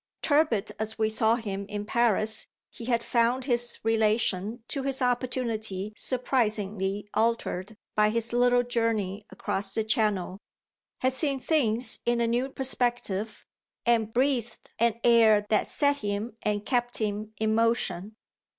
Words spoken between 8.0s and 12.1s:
his little journey across the Channel, had seen things